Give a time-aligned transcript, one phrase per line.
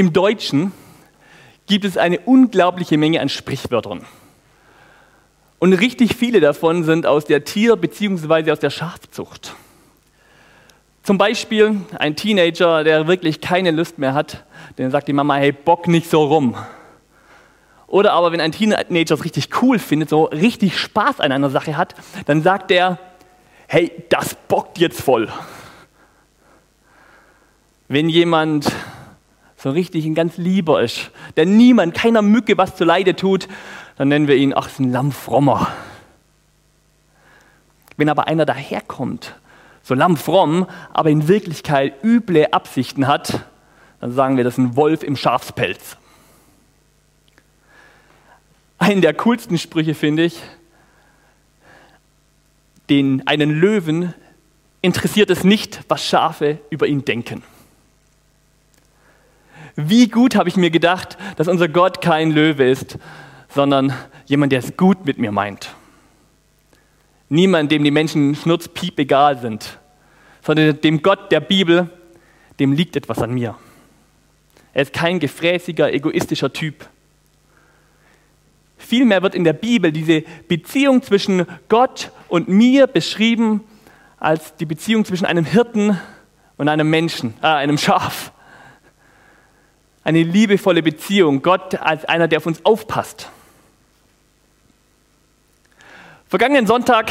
[0.00, 0.72] Im Deutschen
[1.66, 4.06] gibt es eine unglaubliche Menge an Sprichwörtern.
[5.58, 8.50] Und richtig viele davon sind aus der Tier- bzw.
[8.50, 9.54] aus der Schafzucht.
[11.02, 15.52] Zum Beispiel ein Teenager, der wirklich keine Lust mehr hat, dann sagt die Mama, hey,
[15.52, 16.56] bock nicht so rum.
[17.86, 21.76] Oder aber wenn ein Teenager es richtig cool findet, so richtig Spaß an einer Sache
[21.76, 21.94] hat,
[22.24, 22.98] dann sagt er,
[23.68, 25.28] hey, das bockt jetzt voll.
[27.88, 28.72] Wenn jemand
[29.62, 33.46] so richtig ein ganz lieber ist, der niemand, keiner Mücke was zu Leide tut,
[33.96, 35.68] dann nennen wir ihn, ach, ist ein Lammfrommer.
[37.98, 39.34] Wenn aber einer daherkommt,
[39.82, 43.44] so lammfromm, aber in Wirklichkeit üble Absichten hat,
[44.00, 45.98] dann sagen wir, das ist ein Wolf im Schafspelz.
[48.78, 50.40] Einen der coolsten Sprüche finde ich,
[52.88, 54.14] den einen Löwen
[54.80, 57.42] interessiert es nicht, was Schafe über ihn denken.
[59.76, 62.98] Wie gut habe ich mir gedacht, dass unser Gott kein Löwe ist,
[63.48, 63.92] sondern
[64.26, 65.74] jemand, der es gut mit mir meint.
[67.28, 69.78] Niemand, dem die Menschen schnurzpiep egal sind,
[70.42, 71.90] sondern dem Gott der Bibel,
[72.58, 73.56] dem liegt etwas an mir.
[74.72, 76.88] Er ist kein gefräßiger, egoistischer Typ.
[78.78, 83.62] Vielmehr wird in der Bibel diese Beziehung zwischen Gott und mir beschrieben
[84.18, 85.98] als die Beziehung zwischen einem Hirten
[86.56, 88.32] und einem Menschen, äh, einem Schaf.
[90.02, 93.30] Eine liebevolle Beziehung, Gott als einer, der auf uns aufpasst.
[96.28, 97.10] Vergangenen Sonntag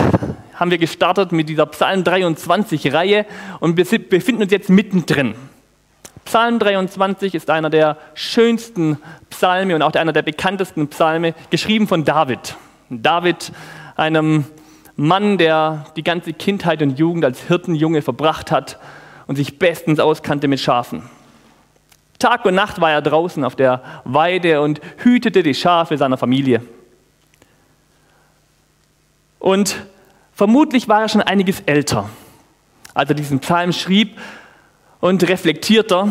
[0.55, 3.25] haben wir gestartet mit dieser Psalm 23-Reihe
[3.59, 5.35] und wir befinden uns jetzt mittendrin.
[6.25, 8.97] Psalm 23 ist einer der schönsten
[9.29, 12.55] Psalme und auch einer der bekanntesten Psalme, geschrieben von David.
[12.89, 13.51] David,
[13.95, 14.45] einem
[14.95, 18.79] Mann, der die ganze Kindheit und Jugend als Hirtenjunge verbracht hat
[19.27, 21.03] und sich bestens auskannte mit Schafen.
[22.19, 26.61] Tag und Nacht war er draußen auf der Weide und hütete die Schafe seiner Familie.
[29.39, 29.77] Und
[30.33, 32.09] vermutlich war er schon einiges älter,
[32.93, 34.19] als er diesen Psalm schrieb
[34.99, 36.09] und reflektierte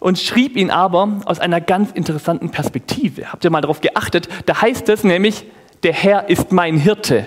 [0.00, 3.32] und schrieb ihn aber aus einer ganz interessanten Perspektive.
[3.32, 4.28] Habt ihr mal darauf geachtet?
[4.46, 5.44] Da heißt es nämlich,
[5.84, 7.26] der Herr ist mein Hirte.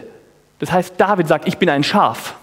[0.60, 2.36] Das heißt, David sagt, ich bin ein Schaf.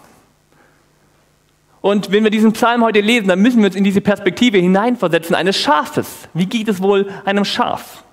[1.82, 5.34] Und wenn wir diesen Psalm heute lesen, dann müssen wir uns in diese Perspektive hineinversetzen
[5.34, 6.28] eines Schafes.
[6.34, 8.04] Wie geht es wohl einem Schaf?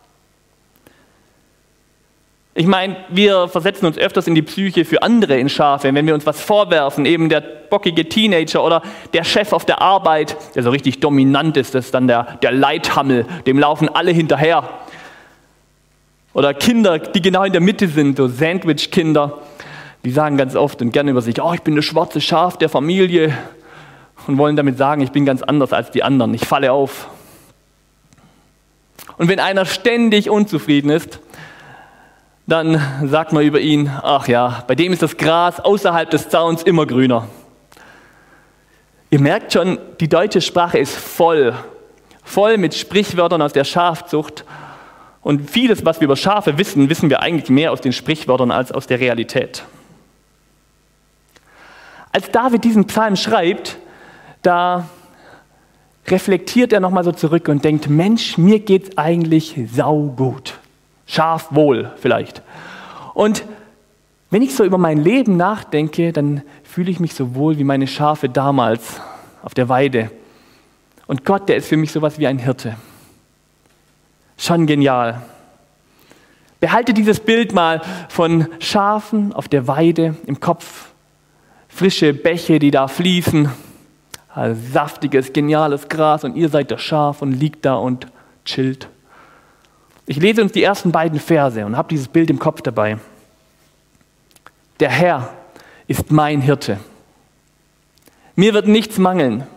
[2.59, 6.15] Ich meine, wir versetzen uns öfters in die Psyche für andere in Schafe, wenn wir
[6.15, 8.81] uns was vorwerfen, eben der bockige Teenager oder
[9.13, 12.51] der Chef auf der Arbeit, der so richtig dominant ist, das ist dann der, der
[12.51, 14.67] Leithammel, dem laufen alle hinterher.
[16.33, 19.37] Oder Kinder, die genau in der Mitte sind, so Sandwich-Kinder,
[20.03, 22.69] die sagen ganz oft und gerne über sich, oh, ich bin das schwarze Schaf der
[22.69, 23.37] Familie
[24.27, 27.09] und wollen damit sagen, ich bin ganz anders als die anderen, ich falle auf.
[29.17, 31.19] Und wenn einer ständig unzufrieden ist,
[32.45, 36.63] dann sagt man über ihn, ach ja, bei dem ist das Gras außerhalb des Zauns
[36.63, 37.27] immer grüner.
[39.09, 41.53] Ihr merkt schon, die deutsche Sprache ist voll,
[42.23, 44.45] voll mit Sprichwörtern aus der Schafzucht.
[45.21, 48.71] Und vieles, was wir über Schafe wissen, wissen wir eigentlich mehr aus den Sprichwörtern als
[48.71, 49.63] aus der Realität.
[52.11, 53.77] Als David diesen Psalm schreibt,
[54.47, 54.87] da
[56.07, 60.57] reflektiert er nochmal so zurück und denkt, Mensch, mir geht's eigentlich saugut.
[61.05, 62.41] Schaf wohl vielleicht.
[63.13, 63.43] Und
[64.29, 67.87] wenn ich so über mein Leben nachdenke, dann fühle ich mich so wohl wie meine
[67.87, 69.01] Schafe damals
[69.43, 70.11] auf der Weide.
[71.07, 72.75] Und Gott, der ist für mich sowas wie ein Hirte.
[74.37, 75.21] Schon genial.
[76.59, 80.89] Behalte dieses Bild mal von Schafen auf der Weide im Kopf.
[81.67, 83.49] Frische Bäche, die da fließen.
[84.71, 88.07] Saftiges, geniales Gras und ihr seid das Schaf und liegt da und
[88.45, 88.87] chillt.
[90.05, 92.97] Ich lese uns die ersten beiden Verse und habe dieses Bild im Kopf dabei.
[94.79, 95.33] Der Herr
[95.87, 96.79] ist mein Hirte.
[98.35, 99.47] Mir wird nichts mangeln.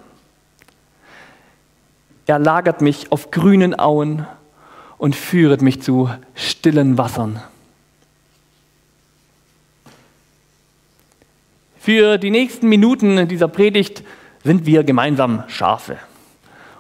[2.27, 4.27] Er lagert mich auf grünen Auen
[4.97, 7.43] und führet mich zu stillen Wassern.
[11.79, 14.05] Für die nächsten Minuten dieser Predigt
[14.45, 15.99] sind wir gemeinsam Schafe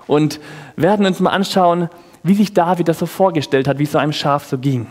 [0.07, 0.41] und
[0.77, 1.89] werden uns mal anschauen,
[2.23, 4.87] wie sich David das so vorgestellt hat, wie es so einem Schaf so ging.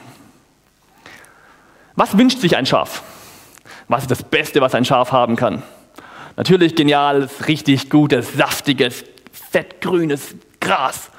[1.96, 3.04] Was wünscht sich ein Schaf?
[3.88, 5.64] Was ist das Beste, was ein Schaf haben kann?
[6.38, 11.12] Natürlich geniales, richtig gutes, saftiges, fettgrünes Gras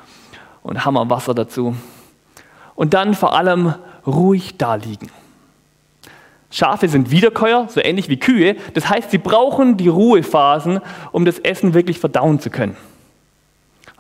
[0.63, 1.77] und Hammerwasser dazu.
[2.75, 3.75] Und dann vor allem
[4.07, 5.11] ruhig daliegen.
[6.51, 8.57] Schafe sind Wiederkäuer, so ähnlich wie Kühe.
[8.75, 10.81] Das heißt, sie brauchen die Ruhephasen,
[11.13, 12.77] um das Essen wirklich verdauen zu können.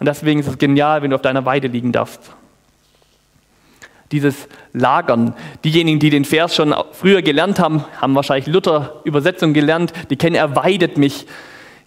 [0.01, 2.33] Und deswegen ist es genial, wenn du auf deiner Weide liegen darfst.
[4.11, 5.35] Dieses Lagern.
[5.63, 10.57] Diejenigen, die den Vers schon früher gelernt haben, haben wahrscheinlich Luther-Übersetzung gelernt, die kennen, er
[10.57, 11.27] weidet mich.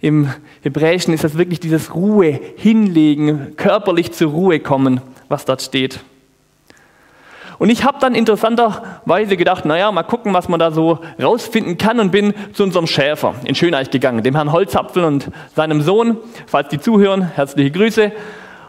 [0.00, 0.32] Im
[0.62, 6.00] Hebräischen ist das wirklich dieses Ruhe, hinlegen, körperlich zur Ruhe kommen, was dort steht.
[7.58, 12.00] Und ich habe dann interessanterweise gedacht, naja, mal gucken, was man da so rausfinden kann
[12.00, 16.68] und bin zu unserem Schäfer in Schöneich gegangen, dem Herrn Holzapfel und seinem Sohn, falls
[16.68, 18.12] die zuhören, herzliche Grüße,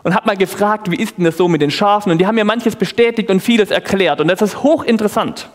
[0.04, 2.12] und habe mal gefragt, wie ist denn das so mit den Schafen?
[2.12, 5.50] Und die haben mir manches bestätigt und vieles erklärt und das ist hochinteressant.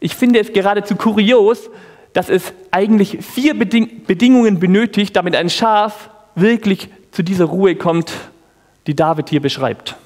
[0.00, 1.68] Ich finde es geradezu kurios,
[2.12, 8.12] dass es eigentlich vier Beding Bedingungen benötigt, damit ein Schaf wirklich zu dieser Ruhe kommt,
[8.86, 9.96] die David hier beschreibt.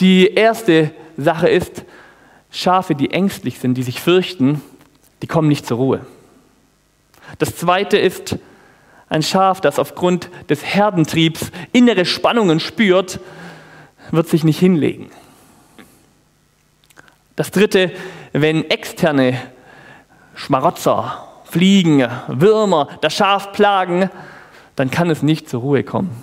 [0.00, 1.84] Die erste Sache ist,
[2.50, 4.62] Schafe, die ängstlich sind, die sich fürchten,
[5.22, 6.06] die kommen nicht zur Ruhe.
[7.38, 8.38] Das zweite ist,
[9.08, 13.20] ein Schaf, das aufgrund des Herdentriebs innere Spannungen spürt,
[14.10, 15.10] wird sich nicht hinlegen.
[17.36, 17.92] Das dritte,
[18.32, 19.40] wenn externe
[20.34, 24.10] Schmarotzer, Fliegen, Würmer das Schaf plagen,
[24.76, 26.22] dann kann es nicht zur Ruhe kommen.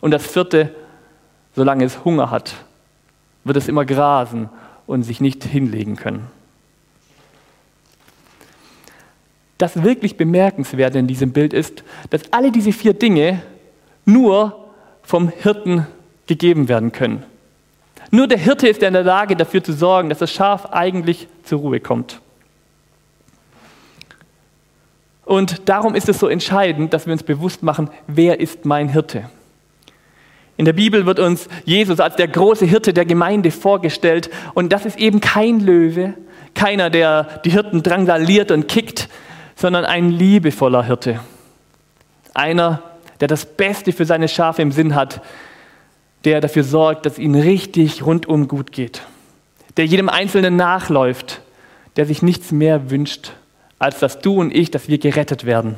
[0.00, 0.74] Und das vierte,
[1.54, 2.54] solange es Hunger hat,
[3.44, 4.48] wird es immer grasen
[4.86, 6.28] und sich nicht hinlegen können.
[9.58, 13.42] Das wirklich Bemerkenswerte in diesem Bild ist, dass alle diese vier Dinge
[14.04, 14.70] nur
[15.02, 15.86] vom Hirten
[16.26, 17.24] gegeben werden können.
[18.10, 21.60] Nur der Hirte ist in der Lage, dafür zu sorgen, dass das Schaf eigentlich zur
[21.60, 22.20] Ruhe kommt.
[25.24, 29.30] Und darum ist es so entscheidend, dass wir uns bewusst machen, wer ist mein Hirte?
[30.62, 34.86] In der Bibel wird uns Jesus als der große Hirte der Gemeinde vorgestellt und das
[34.86, 36.14] ist eben kein Löwe,
[36.54, 39.08] keiner, der die Hirten drangsaliert und kickt,
[39.56, 41.18] sondern ein liebevoller Hirte.
[42.32, 42.80] Einer,
[43.18, 45.20] der das Beste für seine Schafe im Sinn hat,
[46.22, 49.02] der dafür sorgt, dass es ihnen richtig rundum gut geht,
[49.76, 51.40] der jedem Einzelnen nachläuft,
[51.96, 53.32] der sich nichts mehr wünscht,
[53.80, 55.74] als dass du und ich, dass wir gerettet werden.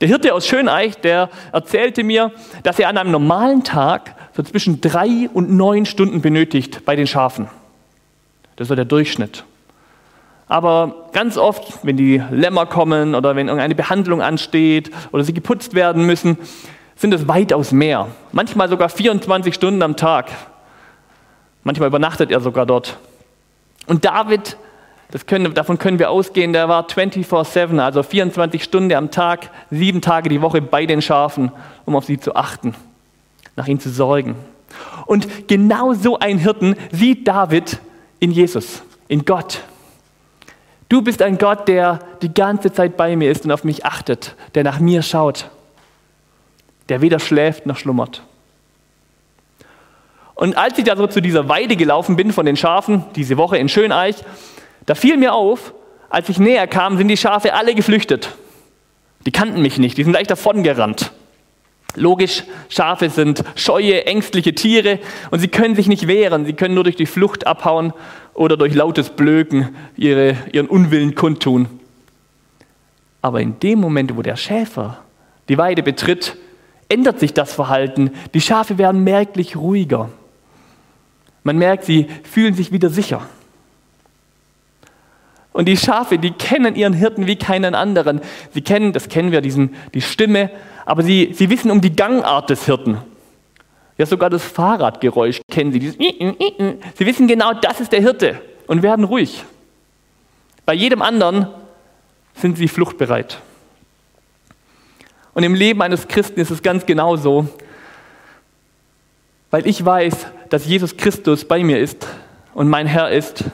[0.00, 2.32] Der Hirte aus Schöneich, der erzählte mir,
[2.62, 7.06] dass er an einem normalen Tag so zwischen drei und neun Stunden benötigt bei den
[7.06, 7.48] Schafen.
[8.56, 9.44] Das ist so der Durchschnitt.
[10.48, 15.74] Aber ganz oft, wenn die Lämmer kommen oder wenn irgendeine Behandlung ansteht oder sie geputzt
[15.74, 16.38] werden müssen,
[16.94, 18.08] sind es weitaus mehr.
[18.32, 20.30] Manchmal sogar 24 Stunden am Tag.
[21.64, 22.98] Manchmal übernachtet er sogar dort.
[23.86, 24.56] Und David
[25.26, 30.28] können, davon können wir ausgehen, der war 24-7, also 24 Stunden am Tag, sieben Tage
[30.28, 31.52] die Woche bei den Schafen,
[31.84, 32.74] um auf sie zu achten,
[33.54, 34.36] nach ihnen zu sorgen.
[35.06, 37.78] Und genau so ein Hirten sieht David
[38.18, 39.60] in Jesus, in Gott.
[40.88, 44.34] Du bist ein Gott, der die ganze Zeit bei mir ist und auf mich achtet,
[44.54, 45.50] der nach mir schaut,
[46.88, 48.22] der weder schläft noch schlummert.
[50.34, 53.56] Und als ich da so zu dieser Weide gelaufen bin von den Schafen, diese Woche
[53.56, 54.16] in Schöneich,
[54.86, 55.74] da fiel mir auf,
[56.08, 58.30] als ich näher kam, sind die Schafe alle geflüchtet.
[59.26, 61.12] Die kannten mich nicht, die sind gleich davongerannt.
[61.96, 64.98] Logisch, Schafe sind scheue, ängstliche Tiere
[65.30, 66.44] und sie können sich nicht wehren.
[66.44, 67.92] Sie können nur durch die Flucht abhauen
[68.34, 71.68] oder durch lautes Blöken ihre, ihren Unwillen kundtun.
[73.22, 74.98] Aber in dem Moment, wo der Schäfer
[75.48, 76.36] die Weide betritt,
[76.88, 78.10] ändert sich das Verhalten.
[78.34, 80.10] Die Schafe werden merklich ruhiger.
[81.42, 83.26] Man merkt, sie fühlen sich wieder sicher.
[85.56, 88.20] Und die Schafe, die kennen ihren Hirten wie keinen anderen.
[88.52, 90.50] Sie kennen, das kennen wir, diesen, die Stimme,
[90.84, 92.98] aber sie, sie wissen um die Gangart des Hirten.
[93.96, 95.78] Ja, sogar das Fahrradgeräusch kennen sie.
[95.78, 99.44] Dieses sie wissen genau, das ist der Hirte und werden ruhig.
[100.66, 101.46] Bei jedem anderen
[102.34, 103.38] sind sie fluchtbereit.
[105.32, 107.48] Und im Leben eines Christen ist es ganz genauso,
[109.50, 112.06] weil ich weiß, dass Jesus Christus bei mir ist
[112.52, 113.44] und mein Herr ist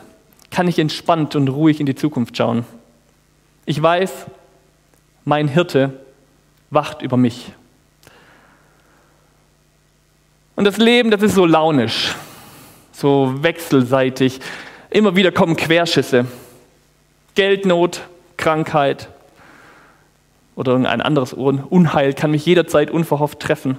[0.52, 2.64] kann ich entspannt und ruhig in die Zukunft schauen.
[3.64, 4.26] Ich weiß,
[5.24, 6.00] mein Hirte
[6.70, 7.52] wacht über mich.
[10.54, 12.14] Und das Leben, das ist so launisch,
[12.92, 14.40] so wechselseitig.
[14.90, 16.26] Immer wieder kommen Querschüsse.
[17.34, 18.02] Geldnot,
[18.36, 19.08] Krankheit
[20.54, 23.78] oder irgendein anderes Unheil kann mich jederzeit unverhofft treffen.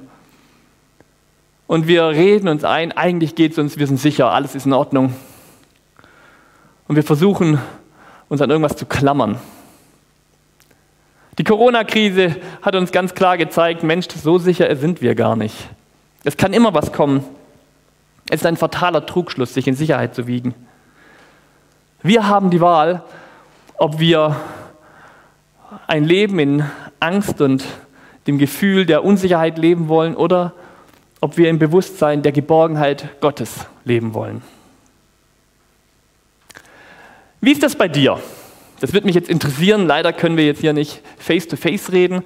[1.68, 4.74] Und wir reden uns ein, eigentlich geht es uns, wir sind sicher, alles ist in
[4.74, 5.14] Ordnung.
[6.88, 7.60] Und wir versuchen,
[8.30, 9.40] uns an irgendwas zu klammern.
[11.38, 15.56] Die Corona-Krise hat uns ganz klar gezeigt, Mensch, so sicher sind wir gar nicht.
[16.24, 17.24] Es kann immer was kommen.
[18.30, 20.54] Es ist ein fataler Trugschluss, sich in Sicherheit zu wiegen.
[22.04, 23.04] Wir haben die Wahl,
[23.78, 24.36] ob wir
[25.88, 26.64] ein Leben in
[27.00, 27.66] Angst und
[28.28, 30.54] dem Gefühl der Unsicherheit leben wollen oder
[31.20, 34.42] ob wir im Bewusstsein der Geborgenheit Gottes leben wollen.
[37.44, 38.22] Wie ist das bei dir?
[38.80, 39.86] Das wird mich jetzt interessieren.
[39.86, 42.24] Leider können wir jetzt hier nicht face-to-face -face reden.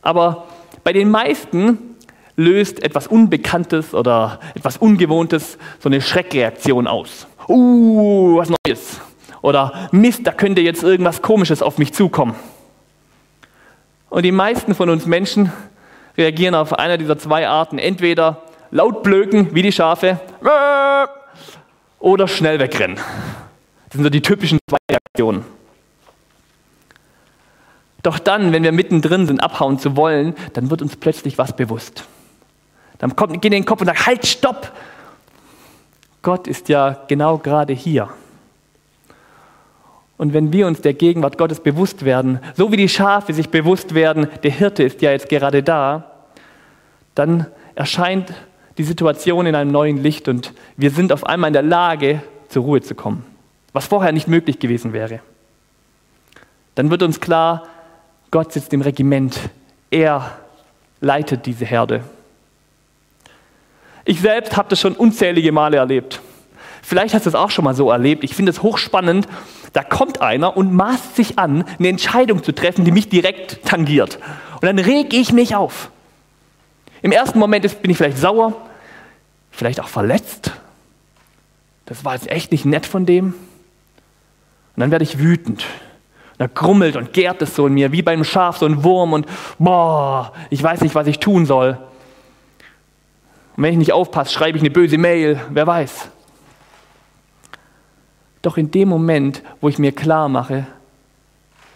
[0.00, 0.46] Aber
[0.84, 1.96] bei den meisten
[2.36, 7.26] löst etwas Unbekanntes oder etwas Ungewohntes so eine Schreckreaktion aus.
[7.48, 9.00] Uh, was Neues.
[9.42, 12.36] Oder Mist, da könnte jetzt irgendwas Komisches auf mich zukommen.
[14.08, 15.52] Und die meisten von uns Menschen
[16.16, 17.80] reagieren auf einer dieser zwei Arten.
[17.80, 20.20] Entweder laut blöken wie die Schafe
[21.98, 23.00] oder schnell wegrennen.
[23.88, 25.44] Das sind so die typischen zwei Reaktionen.
[28.02, 32.04] Doch dann, wenn wir mittendrin sind, abhauen zu wollen, dann wird uns plötzlich was bewusst.
[32.98, 34.72] Dann kommt, geht in den Kopf und sagt, halt, stopp!
[36.20, 38.10] Gott ist ja genau gerade hier.
[40.18, 43.94] Und wenn wir uns der Gegenwart Gottes bewusst werden, so wie die Schafe sich bewusst
[43.94, 46.10] werden, der Hirte ist ja jetzt gerade da,
[47.14, 48.34] dann erscheint
[48.76, 52.64] die Situation in einem neuen Licht und wir sind auf einmal in der Lage, zur
[52.64, 53.24] Ruhe zu kommen
[53.72, 55.20] was vorher nicht möglich gewesen wäre.
[56.74, 57.66] Dann wird uns klar,
[58.30, 59.38] Gott sitzt im Regiment.
[59.90, 60.38] Er
[61.00, 62.02] leitet diese Herde.
[64.04, 66.20] Ich selbst habe das schon unzählige Male erlebt.
[66.82, 68.24] Vielleicht hast du es auch schon mal so erlebt.
[68.24, 69.28] Ich finde es hochspannend.
[69.74, 74.18] Da kommt einer und maßt sich an, eine Entscheidung zu treffen, die mich direkt tangiert.
[74.54, 75.90] Und dann reg ich mich auf.
[77.02, 78.54] Im ersten Moment bin ich vielleicht sauer,
[79.50, 80.52] vielleicht auch verletzt.
[81.84, 83.34] Das war jetzt echt nicht nett von dem.
[84.78, 85.64] Und dann werde ich wütend.
[86.38, 89.26] Da grummelt und gärt es so in mir, wie beim Schaf so ein Wurm und
[89.58, 91.70] boah, ich weiß nicht, was ich tun soll.
[93.56, 96.10] Und wenn ich nicht aufpasse, schreibe ich eine böse Mail, wer weiß.
[98.42, 100.64] Doch in dem Moment, wo ich mir klar mache,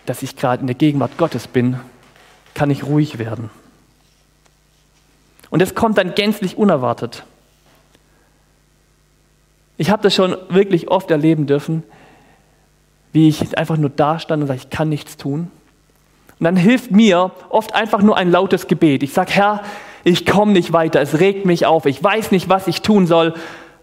[0.06, 1.80] dass ich gerade in der Gegenwart Gottes bin,
[2.54, 3.50] kann ich ruhig werden.
[5.50, 7.24] Und es kommt dann gänzlich unerwartet.
[9.76, 11.82] Ich habe das schon wirklich oft erleben dürfen,
[13.12, 15.50] wie ich einfach nur da stand und sage, ich kann nichts tun.
[16.38, 19.02] Und dann hilft mir oft einfach nur ein lautes Gebet.
[19.02, 19.62] Ich sage, Herr,
[20.04, 23.34] ich komme nicht weiter, es regt mich auf, ich weiß nicht, was ich tun soll,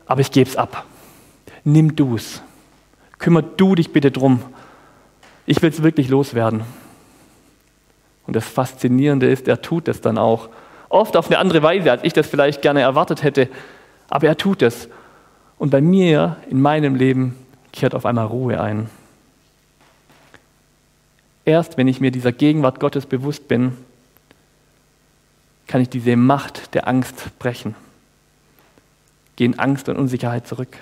[0.06, 0.86] aber ich gebe es ab.
[1.64, 2.42] Nimm du es.
[3.20, 4.42] Kümmer du dich bitte drum.
[5.46, 6.64] Ich will es wirklich loswerden.
[8.26, 10.50] Und das Faszinierende ist, er tut es dann auch.
[10.90, 13.48] Oft auf eine andere Weise, als ich das vielleicht gerne erwartet hätte.
[14.10, 14.90] Aber er tut es.
[15.58, 17.36] Und bei mir, in meinem Leben,
[17.72, 18.90] kehrt auf einmal Ruhe ein.
[21.50, 23.76] Erst wenn ich mir dieser Gegenwart Gottes bewusst bin,
[25.66, 27.74] kann ich diese Macht der Angst brechen.
[29.36, 30.78] Gehen Angst und Unsicherheit zurück.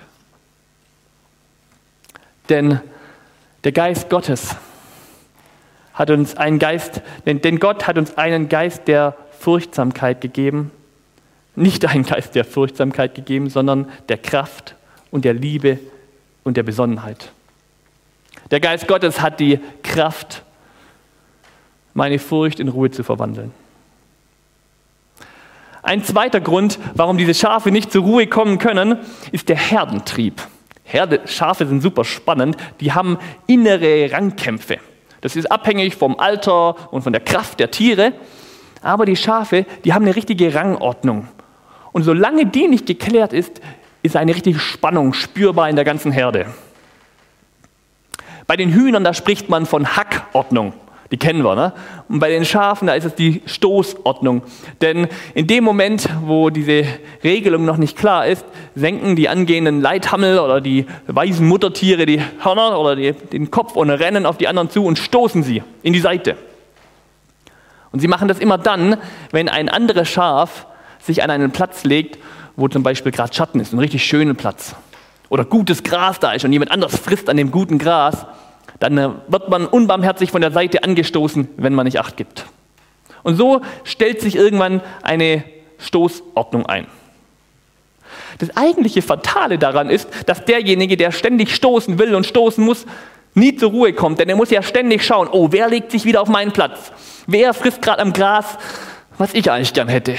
[2.50, 2.82] Denn
[3.64, 4.56] der Geist Gottes
[5.94, 10.70] hat uns einen Geist, denn, Gott hat uns einen Geist der Furchtsamkeit gegeben.
[11.56, 14.74] Nicht einen Geist der Furchtsamkeit gegeben, sondern der Kraft
[15.10, 15.78] und der Liebe
[16.44, 17.32] und der Besonnenheit.
[18.50, 20.42] Der Geist Gottes hat die Kraft
[21.98, 23.52] meine Furcht in Ruhe zu verwandeln.
[25.82, 28.98] Ein zweiter Grund, warum diese Schafe nicht zur Ruhe kommen können,
[29.32, 30.40] ist der Herdentrieb.
[30.84, 34.78] Herde, Schafe sind super spannend, die haben innere Rangkämpfe.
[35.20, 38.12] Das ist abhängig vom Alter und von der Kraft der Tiere,
[38.80, 41.26] aber die Schafe, die haben eine richtige Rangordnung.
[41.92, 43.60] Und solange die nicht geklärt ist,
[44.02, 46.46] ist eine richtige Spannung spürbar in der ganzen Herde.
[48.46, 50.72] Bei den Hühnern, da spricht man von Hackordnung.
[51.10, 51.72] Die kennen wir, ne?
[52.08, 54.42] Und bei den Schafen, da ist es die Stoßordnung.
[54.82, 56.84] Denn in dem Moment, wo diese
[57.24, 62.78] Regelung noch nicht klar ist, senken die angehenden Leithammel oder die weisen Muttertiere die Hörner
[62.78, 66.00] oder die, den Kopf und rennen auf die anderen zu und stoßen sie in die
[66.00, 66.36] Seite.
[67.90, 68.98] Und sie machen das immer dann,
[69.30, 70.66] wenn ein anderes Schaf
[71.00, 72.18] sich an einen Platz legt,
[72.54, 74.74] wo zum Beispiel gerade Schatten ist, ein richtig schöner Platz.
[75.30, 78.26] Oder gutes Gras da ist und jemand anders frisst an dem guten Gras
[78.80, 82.46] dann äh, wird man unbarmherzig von der Seite angestoßen, wenn man nicht acht gibt.
[83.22, 85.44] Und so stellt sich irgendwann eine
[85.78, 86.86] Stoßordnung ein.
[88.38, 92.86] Das eigentliche Fatale daran ist, dass derjenige, der ständig stoßen will und stoßen muss,
[93.34, 96.22] nie zur Ruhe kommt, denn er muss ja ständig schauen, oh, wer legt sich wieder
[96.22, 96.92] auf meinen Platz?
[97.26, 98.58] Wer frisst gerade am Gras,
[99.18, 100.16] was ich eigentlich gern hätte?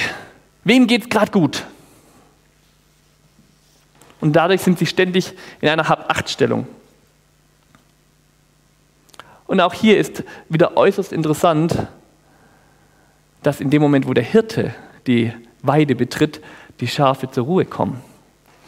[0.64, 1.64] Wem geht es gerade gut?
[4.22, 6.68] Und dadurch sind sie ständig in einer Hab-Acht-Stellung.
[9.50, 11.76] Und auch hier ist wieder äußerst interessant,
[13.42, 14.76] dass in dem Moment, wo der Hirte
[15.08, 16.40] die Weide betritt,
[16.80, 18.00] die Schafe zur Ruhe kommen.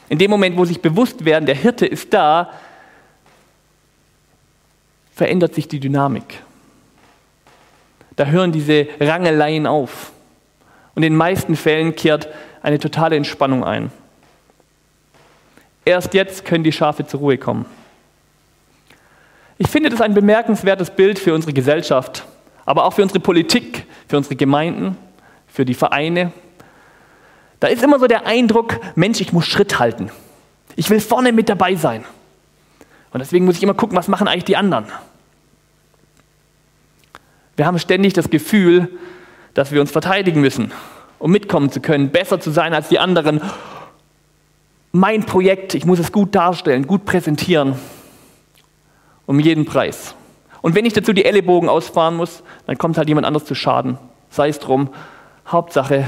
[0.09, 2.49] In dem Moment, wo sich bewusst werden, der Hirte ist da,
[5.13, 6.41] verändert sich die Dynamik.
[8.15, 10.11] da hören diese Rangeleien auf.
[10.95, 12.27] Und in den meisten Fällen kehrt
[12.63, 13.91] eine totale Entspannung ein.
[15.85, 17.67] Erst jetzt können die Schafe zur Ruhe kommen.
[19.61, 22.25] Ich finde das ein bemerkenswertes Bild für unsere Gesellschaft,
[22.65, 24.97] aber auch für unsere Politik, für unsere Gemeinden,
[25.45, 26.31] für die Vereine.
[27.59, 30.09] Da ist immer so der Eindruck, Mensch, ich muss Schritt halten.
[30.75, 32.05] Ich will vorne mit dabei sein.
[33.13, 34.85] Und deswegen muss ich immer gucken, was machen eigentlich die anderen.
[37.55, 38.89] Wir haben ständig das Gefühl,
[39.53, 40.71] dass wir uns verteidigen müssen,
[41.19, 43.41] um mitkommen zu können, besser zu sein als die anderen.
[44.91, 47.75] Mein Projekt, ich muss es gut darstellen, gut präsentieren,
[49.25, 50.15] um jeden Preis.
[50.61, 53.97] Und wenn ich dazu die Ellenbogen ausfahren muss, dann kommt halt jemand anders zu Schaden.
[54.29, 54.89] Sei es drum.
[55.47, 56.07] Hauptsache,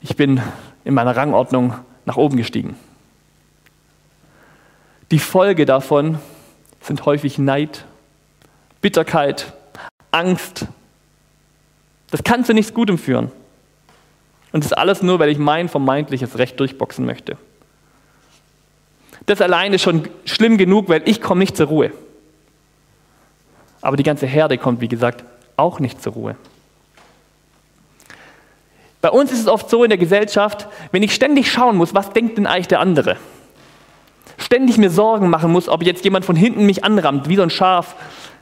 [0.00, 0.40] ich bin
[0.84, 2.76] in meiner Rangordnung nach oben gestiegen.
[5.10, 6.18] Die Folge davon
[6.80, 7.84] sind häufig Neid,
[8.80, 9.52] Bitterkeit,
[10.10, 10.66] Angst.
[12.10, 13.30] Das kann zu nichts Gutem führen.
[14.52, 17.36] Und das alles nur, weil ich mein vermeintliches Recht durchboxen möchte.
[19.26, 21.92] Das allein ist schon schlimm genug, weil ich komme nicht zur Ruhe.
[23.82, 25.24] Aber die ganze Herde kommt, wie gesagt,
[25.56, 26.36] auch nicht zur Ruhe.
[29.02, 32.10] Bei uns ist es oft so in der Gesellschaft, wenn ich ständig schauen muss, was
[32.10, 33.16] denkt denn eigentlich der andere?
[34.38, 37.50] Ständig mir Sorgen machen muss, ob jetzt jemand von hinten mich anrammt, wie so ein
[37.50, 37.96] Schaf,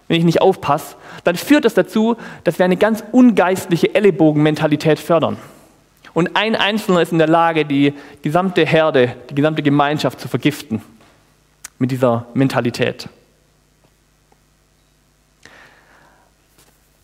[0.06, 5.38] wenn ich nicht aufpasse, dann führt das dazu, dass wir eine ganz ungeistliche Ellenbogenmentalität fördern.
[6.12, 10.82] Und ein Einzelner ist in der Lage, die gesamte Herde, die gesamte Gemeinschaft zu vergiften
[11.78, 13.08] mit dieser Mentalität.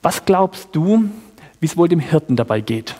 [0.06, 1.10] Was glaubst du,
[1.58, 2.94] wie es wohl dem Hirten dabei geht,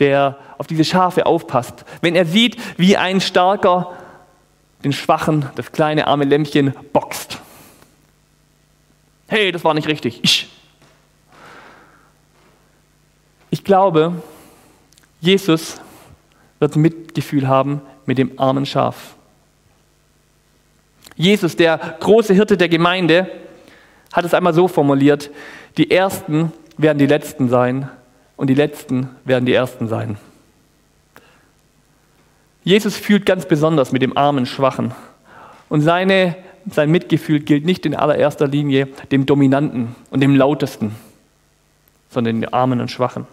[0.00, 3.96] der auf diese Schafe aufpasst, wenn er sieht, wie ein Starker
[4.82, 7.38] den Schwachen, das kleine arme Lämmchen, boxt?
[9.28, 10.18] Hey, das war nicht richtig.
[10.24, 10.48] Ich.
[13.50, 14.20] Ich glaube,
[15.20, 15.80] Jesus
[16.58, 19.14] wird Mitgefühl haben mit dem armen Schaf.
[21.14, 23.30] Jesus, der große Hirte der Gemeinde,
[24.12, 25.30] hat es einmal so formuliert,
[25.76, 27.88] die Ersten werden die Letzten sein
[28.36, 30.18] und die Letzten werden die Ersten sein.
[32.64, 34.92] Jesus fühlt ganz besonders mit dem armen Schwachen
[35.68, 36.36] und seine,
[36.70, 40.94] sein Mitgefühl gilt nicht in allererster Linie dem Dominanten und dem Lautesten,
[42.10, 43.26] sondern den Armen und Schwachen.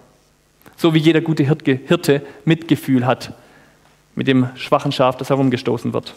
[0.77, 3.33] So wie jeder gute Hirte Mitgefühl hat
[4.15, 6.13] mit dem schwachen Schaf, das herumgestoßen wird.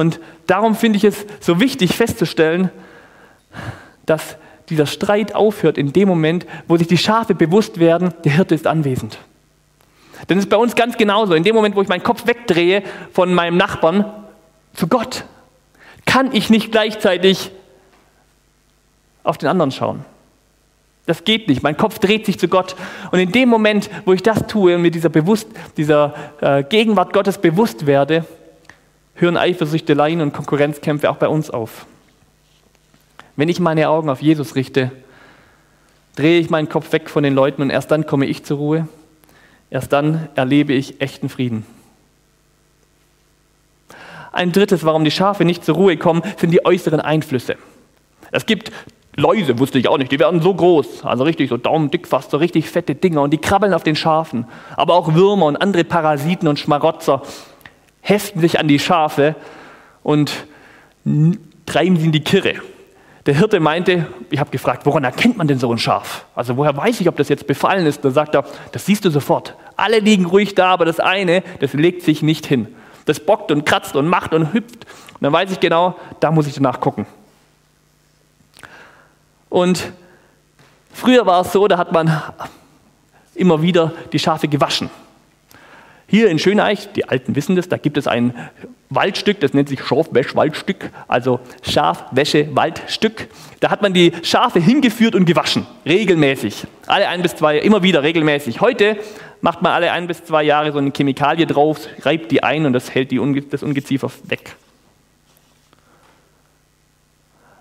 [0.00, 2.70] Und darum finde ich es so wichtig festzustellen,
[4.06, 4.38] dass
[4.70, 8.66] dieser Streit aufhört in dem Moment, wo sich die Schafe bewusst werden, der Hirte ist
[8.66, 9.18] anwesend.
[10.26, 11.34] Denn es ist bei uns ganz genauso.
[11.34, 12.82] In dem Moment, wo ich meinen Kopf wegdrehe
[13.12, 14.06] von meinem Nachbarn
[14.72, 15.26] zu Gott,
[16.06, 17.50] kann ich nicht gleichzeitig
[19.22, 20.06] auf den anderen schauen.
[21.04, 21.62] Das geht nicht.
[21.62, 22.74] Mein Kopf dreht sich zu Gott.
[23.10, 27.12] Und in dem Moment, wo ich das tue und mir dieser, bewusst, dieser äh, Gegenwart
[27.12, 28.24] Gottes bewusst werde,
[29.14, 31.86] hören Eifersüchteleien und Konkurrenzkämpfe auch bei uns auf.
[33.36, 34.92] Wenn ich meine Augen auf Jesus richte,
[36.16, 38.88] drehe ich meinen Kopf weg von den Leuten und erst dann komme ich zur Ruhe.
[39.70, 41.64] Erst dann erlebe ich echten Frieden.
[44.32, 47.56] Ein drittes, warum die Schafe nicht zur Ruhe kommen, sind die äußeren Einflüsse.
[48.30, 48.70] Es gibt
[49.16, 52.36] Läuse, wusste ich auch nicht, die werden so groß, also richtig so daumendick fast, so
[52.36, 54.46] richtig fette Dinger und die krabbeln auf den Schafen.
[54.76, 57.22] Aber auch Würmer und andere Parasiten und Schmarotzer
[58.00, 59.34] heften sich an die Schafe
[60.02, 60.46] und
[61.66, 62.54] treiben sie in die Kirre.
[63.26, 66.24] Der Hirte meinte, ich habe gefragt, woran erkennt man denn so ein Schaf?
[66.34, 68.04] Also woher weiß ich, ob das jetzt befallen ist?
[68.04, 69.54] Da sagt er, das siehst du sofort.
[69.76, 72.68] Alle liegen ruhig da, aber das eine, das legt sich nicht hin.
[73.04, 74.86] Das bockt und kratzt und macht und hüpft.
[75.14, 77.06] Und dann weiß ich genau, da muss ich danach gucken.
[79.50, 79.92] Und
[80.92, 82.22] früher war es so, da hat man
[83.34, 84.88] immer wieder die Schafe gewaschen.
[86.10, 88.34] Hier in Schöneich, die Alten wissen das, da gibt es ein
[88.88, 93.28] Waldstück, das nennt sich Schafwäschwaldstück, also Schafwäsche-Waldstück.
[93.60, 96.66] Da hat man die Schafe hingeführt und gewaschen, regelmäßig.
[96.88, 98.60] Alle ein bis zwei, immer wieder regelmäßig.
[98.60, 98.96] Heute
[99.40, 102.72] macht man alle ein bis zwei Jahre so eine Chemikalie drauf, reibt die ein und
[102.72, 104.56] das hält die, das Ungeziefer weg.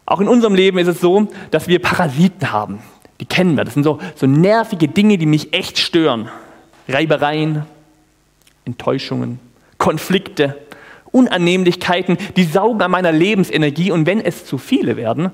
[0.07, 2.79] Auch in unserem Leben ist es so, dass wir Parasiten haben.
[3.19, 3.63] Die kennen wir.
[3.63, 6.29] Das sind so, so nervige Dinge, die mich echt stören.
[6.87, 7.67] Reibereien,
[8.69, 9.39] Enttäuschungen,
[9.77, 10.55] Konflikte,
[11.11, 15.31] Unannehmlichkeiten, die saugen an meiner Lebensenergie und wenn es zu viele werden,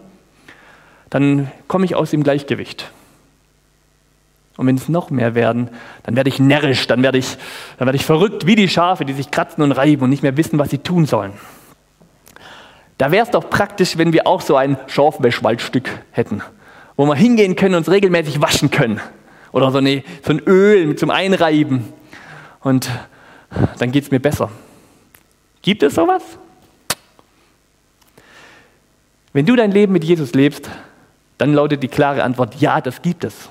[1.10, 2.91] dann komme ich aus dem Gleichgewicht.
[4.58, 5.69] Und wenn es noch mehr werden,
[6.04, 7.38] dann werde ich närrisch, dann werde ich,
[7.78, 10.38] dann werde ich verrückt wie die Schafe, die sich kratzen und reiben und nicht mehr
[10.38, 11.34] wissen, was sie tun sollen.
[12.98, 16.41] Da wäre es doch praktisch, wenn wir auch so ein Schorfwäschwaldstück hätten,
[16.95, 19.02] wo wir hingehen können und uns regelmäßig waschen können.
[19.52, 21.86] Oder so, eine, so ein Öl zum Einreiben.
[22.62, 22.89] Und
[23.80, 24.50] dann geht es mir besser.
[25.62, 26.24] Gibt es sowas?
[29.34, 30.70] Wenn du dein Leben mit Jesus lebst,
[31.38, 33.50] dann lautet die klare Antwort, ja, das gibt es.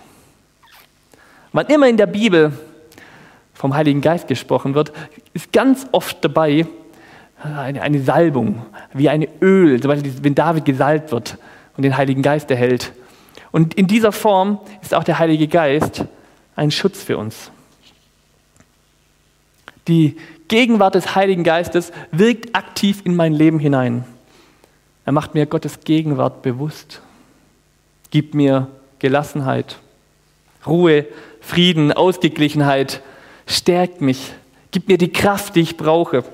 [1.52, 2.52] Wann immer in der Bibel
[3.52, 4.92] vom Heiligen Geist gesprochen wird,
[5.34, 6.66] ist ganz oft dabei
[7.42, 11.38] eine, eine Salbung, wie ein Öl, zum Beispiel wenn David gesalbt wird
[11.76, 12.92] und den Heiligen Geist erhält.
[13.52, 16.04] Und in dieser Form ist auch der Heilige Geist
[16.56, 17.50] ein Schutz für uns.
[19.88, 20.16] Die
[20.48, 24.04] Gegenwart des Heiligen Geistes wirkt aktiv in mein Leben hinein.
[25.04, 27.02] Er macht mir Gottes Gegenwart bewusst,
[28.10, 28.68] gibt mir
[28.98, 29.78] Gelassenheit,
[30.66, 31.06] Ruhe,
[31.40, 33.02] Frieden, Ausgeglichenheit,
[33.46, 34.32] stärkt mich,
[34.70, 36.24] gibt mir die Kraft, die ich brauche.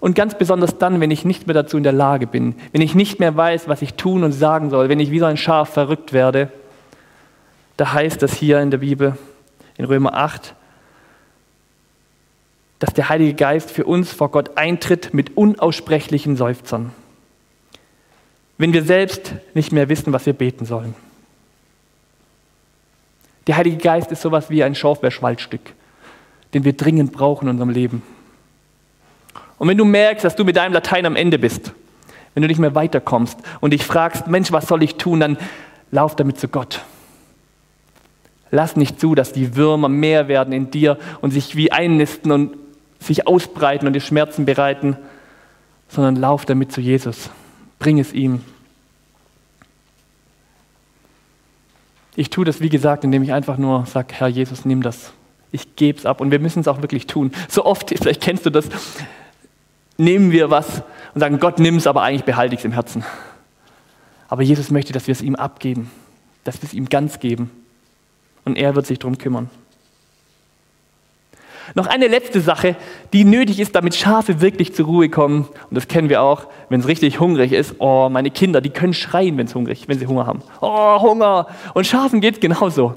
[0.00, 2.94] Und ganz besonders dann, wenn ich nicht mehr dazu in der Lage bin, wenn ich
[2.94, 5.70] nicht mehr weiß, was ich tun und sagen soll, wenn ich wie so ein Schaf
[5.70, 6.52] verrückt werde,
[7.78, 9.16] da heißt es hier in der Bibel,
[9.76, 10.54] in Römer 8,
[12.78, 16.92] dass der Heilige Geist für uns vor Gott eintritt mit unaussprechlichen Seufzern,
[18.56, 20.94] wenn wir selbst nicht mehr wissen, was wir beten sollen.
[23.46, 25.72] Der Heilige Geist ist sowas wie ein Schorfwäschwaldstück,
[26.54, 28.02] den wir dringend brauchen in unserem Leben.
[29.58, 31.72] Und wenn du merkst, dass du mit deinem Latein am Ende bist,
[32.34, 35.38] wenn du nicht mehr weiterkommst und dich fragst, Mensch, was soll ich tun, dann
[35.90, 36.84] lauf damit zu Gott.
[38.50, 42.56] Lass nicht zu, dass die Würmer mehr werden in dir und sich wie einnisten und
[43.00, 44.96] sich ausbreiten und dir Schmerzen bereiten,
[45.88, 47.30] sondern lauf damit zu Jesus.
[47.78, 48.42] Bring es ihm.
[52.16, 55.12] Ich tue das, wie gesagt, indem ich einfach nur sage, Herr Jesus, nimm das.
[55.52, 56.20] Ich gebe es ab.
[56.20, 57.32] Und wir müssen es auch wirklich tun.
[57.48, 58.68] So oft, vielleicht kennst du das,
[59.96, 60.82] nehmen wir was
[61.14, 63.04] und sagen, Gott nimm es, aber eigentlich behalte ich es im Herzen.
[64.28, 65.90] Aber Jesus möchte, dass wir es ihm abgeben,
[66.44, 67.50] dass wir es ihm ganz geben.
[68.44, 69.50] Und er wird sich darum kümmern.
[71.74, 72.76] Noch eine letzte Sache,
[73.12, 75.48] die nötig ist, damit Schafe wirklich zur Ruhe kommen.
[75.68, 77.74] Und das kennen wir auch, wenn es richtig hungrig ist.
[77.78, 80.42] Oh, meine Kinder, die können schreien, wenn, hungrig, wenn sie Hunger haben.
[80.60, 81.46] Oh, Hunger.
[81.74, 82.94] Und Schafen geht es genauso.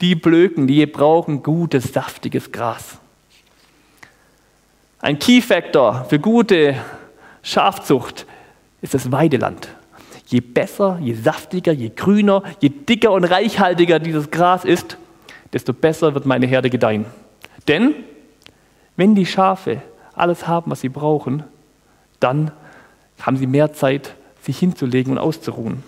[0.00, 2.98] Die blöken, die brauchen gutes, saftiges Gras.
[5.00, 6.76] Ein Key-Factor für gute
[7.42, 8.26] Schafzucht
[8.82, 9.68] ist das Weideland.
[10.26, 14.96] Je besser, je saftiger, je grüner, je dicker und reichhaltiger dieses Gras ist,
[15.52, 17.04] desto besser wird meine Herde gedeihen.
[17.68, 17.94] Denn
[18.96, 19.82] wenn die Schafe
[20.14, 21.44] alles haben, was sie brauchen,
[22.20, 22.50] dann
[23.20, 25.82] haben sie mehr Zeit, sich hinzulegen und auszuruhen.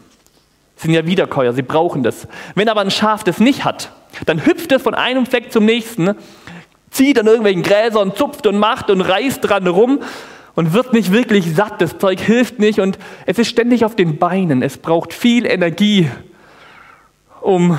[0.77, 2.29] Sie sind ja Wiederkäuer, sie brauchen das.
[2.55, 3.93] Wenn aber ein Schaf das nicht hat,
[4.27, 6.15] dann hüpft es von einem Fleck zum nächsten,
[6.91, 10.01] zieht an irgendwelchen Gräsern, zupft und macht und reißt dran rum
[10.55, 11.81] und wird nicht wirklich satt.
[11.81, 14.63] Das Zeug hilft nicht und es ist ständig auf den Beinen.
[14.63, 16.11] Es braucht viel Energie,
[17.41, 17.79] um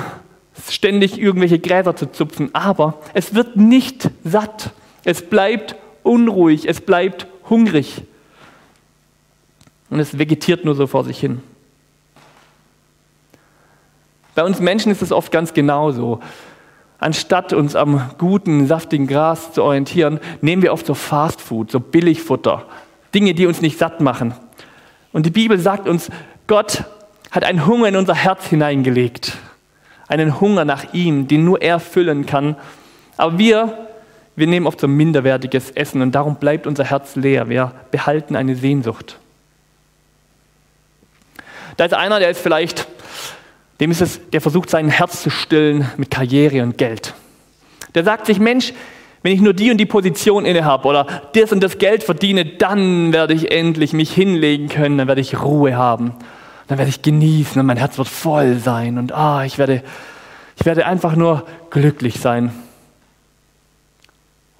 [0.68, 4.70] ständig irgendwelche Gräser zu zupfen, aber es wird nicht satt.
[5.04, 8.02] Es bleibt unruhig, es bleibt hungrig.
[9.90, 11.42] Und es vegetiert nur so vor sich hin.
[14.34, 16.20] Bei uns Menschen ist es oft ganz genauso.
[16.98, 22.66] Anstatt uns am guten, saftigen Gras zu orientieren, nehmen wir oft so Fastfood, so Billigfutter,
[23.14, 24.34] Dinge, die uns nicht satt machen.
[25.12, 26.10] Und die Bibel sagt uns,
[26.46, 26.84] Gott
[27.30, 29.38] hat einen Hunger in unser Herz hineingelegt
[30.08, 32.56] einen Hunger nach ihm, den nur er füllen kann.
[33.16, 33.86] Aber wir,
[34.36, 37.48] wir nehmen oft so minderwertiges Essen und darum bleibt unser Herz leer.
[37.48, 39.18] Wir behalten eine Sehnsucht.
[41.76, 42.86] Da ist einer, der ist vielleicht,
[43.80, 47.14] dem ist es, der versucht sein Herz zu stillen mit Karriere und Geld.
[47.94, 48.72] Der sagt sich, Mensch,
[49.22, 52.44] wenn ich nur die und die Position inne habe oder das und das Geld verdiene,
[52.44, 56.14] dann werde ich endlich mich hinlegen können, dann werde ich Ruhe haben
[56.68, 59.82] dann werde ich genießen und mein Herz wird voll sein und ah, ich werde,
[60.58, 62.50] ich werde einfach nur glücklich sein.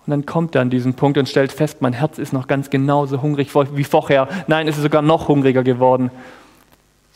[0.06, 2.70] Und dann kommt er an diesen Punkt und stellt fest, mein Herz ist noch ganz
[2.70, 4.28] genauso hungrig wie vorher.
[4.46, 6.12] Nein, es ist sogar noch hungriger geworden,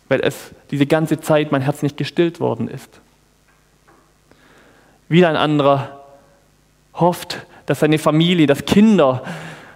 [0.08, 3.00] weil es diese ganze Zeit mein Herz nicht gestillt worden ist.
[5.08, 6.00] Wieder ein anderer
[6.94, 9.22] hofft, dass seine Familie, dass Kinder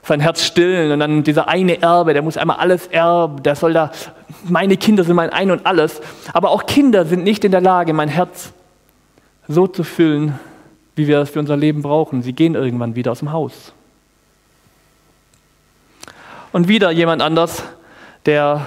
[0.03, 3.73] sein Herz stillen und dann dieser eine Erbe, der muss einmal alles erben, der soll
[3.73, 3.93] da,
[4.49, 6.01] meine Kinder sind mein Ein und alles.
[6.33, 8.53] Aber auch Kinder sind nicht in der Lage, mein Herz
[9.49, 10.39] so zu füllen,
[10.97, 12.23] wie wir es für unser Leben brauchen.
[12.23, 13.73] Sie gehen irgendwann wieder aus dem Haus.
[16.53, 17.65] Und wieder jemand anders,
[18.27, 18.65] der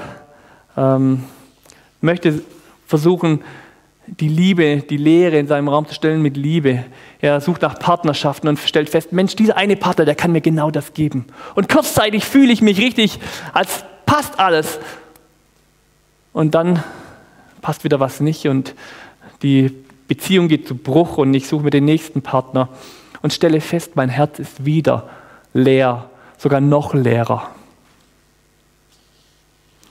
[0.75, 1.23] ähm,
[2.01, 2.41] möchte
[2.85, 3.41] versuchen,
[4.07, 6.85] die Liebe, die Lehre in seinem Raum zu stellen mit Liebe.
[7.19, 10.71] Er sucht nach Partnerschaften und stellt fest, Mensch, dieser eine Partner, der kann mir genau
[10.71, 11.25] das geben.
[11.55, 13.19] Und kurzzeitig fühle ich mich richtig
[13.53, 14.79] als passt alles.
[16.37, 16.83] Und dann
[17.63, 18.75] passt wieder was nicht und
[19.41, 19.73] die
[20.07, 22.69] Beziehung geht zu Bruch und ich suche mir den nächsten Partner
[23.23, 25.09] und stelle fest, mein Herz ist wieder
[25.55, 27.49] leer, sogar noch leerer.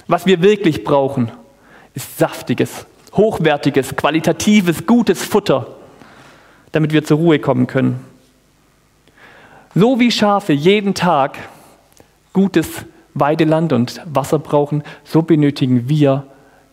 [0.06, 1.32] Was wir wirklich brauchen,
[1.94, 5.66] ist saftiges, hochwertiges, qualitatives, gutes Futter,
[6.70, 7.98] damit wir zur Ruhe kommen können.
[9.74, 11.38] So wie Schafe jeden Tag
[12.32, 12.68] gutes
[13.14, 16.28] Weideland und Wasser brauchen, so benötigen wir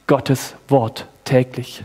[0.07, 1.83] Gottes Wort täglich.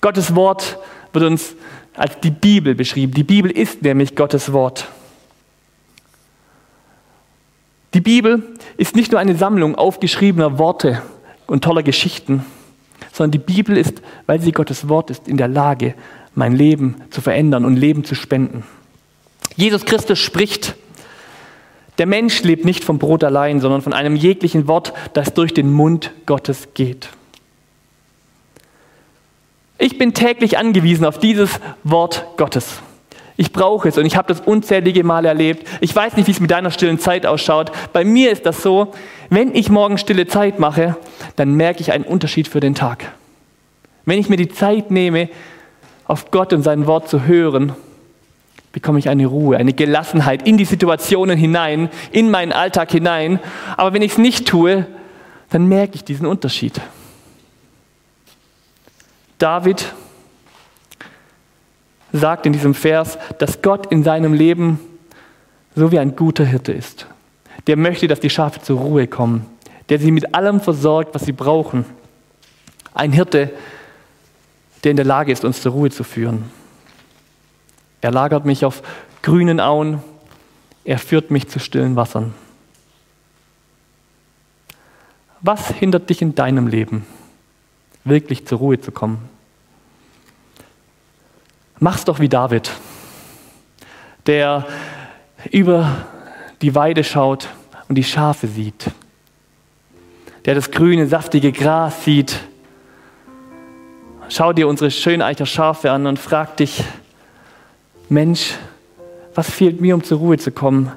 [0.00, 0.78] Gottes Wort
[1.12, 1.54] wird uns
[1.94, 3.12] als die Bibel beschrieben.
[3.12, 4.88] Die Bibel ist nämlich Gottes Wort.
[7.92, 8.42] Die Bibel
[8.76, 11.02] ist nicht nur eine Sammlung aufgeschriebener Worte
[11.46, 12.46] und toller Geschichten,
[13.12, 15.94] sondern die Bibel ist, weil sie Gottes Wort ist, in der Lage,
[16.34, 18.62] mein Leben zu verändern und Leben zu spenden.
[19.56, 20.76] Jesus Christus spricht,
[22.00, 25.70] der Mensch lebt nicht vom Brot allein, sondern von einem jeglichen Wort, das durch den
[25.70, 27.10] Mund Gottes geht.
[29.76, 32.80] Ich bin täglich angewiesen auf dieses Wort Gottes.
[33.36, 35.68] Ich brauche es und ich habe das unzählige Mal erlebt.
[35.82, 37.70] Ich weiß nicht, wie es mit deiner stillen Zeit ausschaut.
[37.92, 38.92] Bei mir ist das so,
[39.28, 40.96] wenn ich morgen stille Zeit mache,
[41.36, 43.12] dann merke ich einen Unterschied für den Tag.
[44.06, 45.28] Wenn ich mir die Zeit nehme,
[46.06, 47.74] auf Gott und sein Wort zu hören,
[48.72, 53.40] bekomme ich eine Ruhe, eine Gelassenheit in die Situationen hinein, in meinen Alltag hinein.
[53.76, 54.86] Aber wenn ich es nicht tue,
[55.50, 56.80] dann merke ich diesen Unterschied.
[59.38, 59.92] David
[62.12, 64.78] sagt in diesem Vers, dass Gott in seinem Leben
[65.74, 67.06] so wie ein guter Hirte ist.
[67.66, 69.46] Der möchte, dass die Schafe zur Ruhe kommen,
[69.88, 71.84] der sie mit allem versorgt, was sie brauchen.
[72.94, 73.50] Ein Hirte,
[74.82, 76.44] der in der Lage ist, uns zur Ruhe zu führen.
[78.00, 78.82] Er lagert mich auf
[79.22, 80.02] grünen Auen,
[80.84, 82.34] er führt mich zu stillen Wassern.
[85.42, 87.06] Was hindert dich in deinem Leben,
[88.04, 89.28] wirklich zur Ruhe zu kommen?
[91.78, 92.70] Mach's doch wie David,
[94.26, 94.66] der
[95.50, 96.06] über
[96.60, 97.48] die Weide schaut
[97.88, 98.90] und die Schafe sieht,
[100.44, 102.38] der das grüne, saftige Gras sieht.
[104.28, 106.84] Schau dir unsere Schöneicher Schafe an und frag dich,
[108.10, 108.58] Mensch,
[109.36, 110.90] was fehlt mir, um zur Ruhe zu kommen?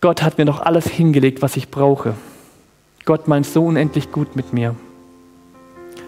[0.00, 2.14] Gott hat mir doch alles hingelegt, was ich brauche.
[3.04, 4.74] Gott meint so unendlich gut mit mir.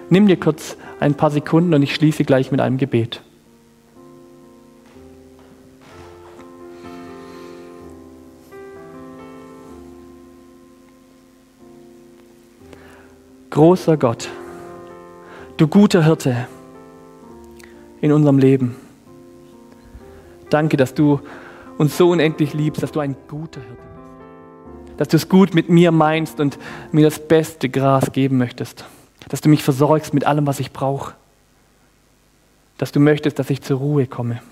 [0.08, 3.20] Nimm dir kurz ein paar Sekunden und ich schließe gleich mit einem Gebet.
[13.50, 14.30] Großer Gott,
[15.58, 16.48] du guter Hirte
[18.00, 18.76] in unserem Leben.
[20.50, 21.20] Danke, dass du
[21.78, 24.98] uns so unendlich liebst, dass du ein guter Hirte bist.
[24.98, 26.58] Dass du es gut mit mir meinst und
[26.92, 28.84] mir das beste Gras geben möchtest.
[29.28, 31.14] Dass du mich versorgst mit allem, was ich brauche.
[32.76, 34.42] Dass du möchtest, dass ich zur Ruhe komme.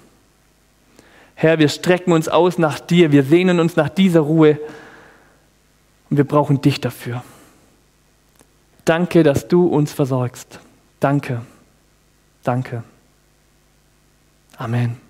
[1.34, 4.58] Herr, wir strecken uns aus nach dir, wir sehnen uns nach dieser Ruhe
[6.10, 7.22] und wir brauchen dich dafür.
[8.84, 10.60] Danke, dass du uns versorgst.
[10.98, 11.42] Danke.
[12.42, 12.82] Danke.
[14.56, 15.07] Amen.